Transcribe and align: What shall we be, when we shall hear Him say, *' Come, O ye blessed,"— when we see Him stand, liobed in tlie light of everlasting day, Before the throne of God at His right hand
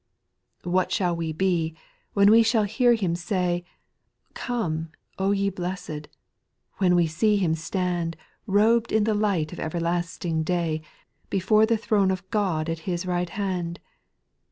What 0.63 0.91
shall 0.91 1.15
we 1.15 1.31
be, 1.31 1.75
when 2.13 2.31
we 2.31 2.41
shall 2.41 2.63
hear 2.63 2.95
Him 2.95 3.13
say, 3.15 3.63
*' 3.99 4.33
Come, 4.47 4.89
O 5.19 5.29
ye 5.31 5.51
blessed,"— 5.51 6.07
when 6.79 6.95
we 6.95 7.05
see 7.05 7.35
Him 7.37 7.53
stand, 7.53 8.17
liobed 8.47 8.91
in 8.91 9.03
tlie 9.03 9.21
light 9.21 9.53
of 9.53 9.59
everlasting 9.59 10.41
day, 10.41 10.81
Before 11.29 11.67
the 11.67 11.77
throne 11.77 12.09
of 12.09 12.27
God 12.31 12.67
at 12.67 12.79
His 12.89 13.05
right 13.05 13.29
hand 13.29 13.79